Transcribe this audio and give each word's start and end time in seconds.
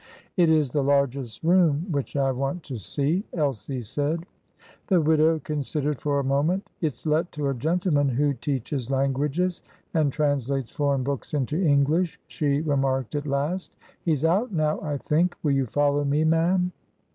"It 0.35 0.49
is 0.49 0.71
the 0.71 0.83
largest 0.83 1.43
room 1.43 1.85
which 1.91 2.15
I 2.15 2.31
want 2.31 2.63
to 2.63 2.79
see," 2.79 3.23
Elsie 3.35 3.83
said. 3.83 4.23
The 4.87 4.99
widow 4.99 5.37
considered 5.43 6.01
for 6.01 6.17
a 6.19 6.23
moment. 6.23 6.65
"It's 6.81 7.05
let 7.05 7.31
to 7.33 7.49
a 7.49 7.53
gentleman 7.53 8.09
who 8.09 8.33
teaches 8.33 8.89
languages 8.89 9.61
and 9.93 10.11
translates 10.11 10.71
foreign 10.71 11.03
books 11.03 11.35
into 11.35 11.61
English," 11.63 12.19
she 12.25 12.61
remarked 12.61 13.13
at 13.13 13.27
last. 13.27 13.75
"He's 14.01 14.25
out 14.25 14.51
now, 14.51 14.81
I 14.81 14.97
think. 14.97 15.35
Will 15.43 15.51
you 15.51 15.67
follow 15.67 16.03
me, 16.03 16.23
ma'am?" 16.23 16.71